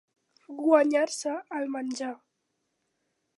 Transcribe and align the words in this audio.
Guanyar-se 0.61 1.35
el 1.59 1.69
menjar. 1.75 2.11